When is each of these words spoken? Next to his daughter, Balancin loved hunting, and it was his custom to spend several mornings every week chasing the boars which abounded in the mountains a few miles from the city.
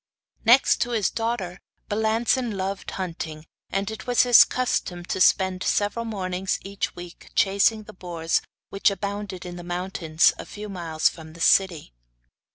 Next 0.45 0.81
to 0.81 0.93
his 0.93 1.11
daughter, 1.11 1.61
Balancin 1.87 2.57
loved 2.57 2.89
hunting, 2.89 3.45
and 3.69 3.91
it 3.91 4.07
was 4.07 4.23
his 4.23 4.43
custom 4.45 5.05
to 5.05 5.21
spend 5.21 5.61
several 5.61 6.05
mornings 6.05 6.57
every 6.65 6.79
week 6.95 7.29
chasing 7.35 7.83
the 7.83 7.93
boars 7.93 8.41
which 8.71 8.89
abounded 8.89 9.45
in 9.45 9.57
the 9.57 9.63
mountains 9.63 10.33
a 10.39 10.45
few 10.47 10.69
miles 10.69 11.07
from 11.07 11.33
the 11.33 11.39
city. 11.39 11.93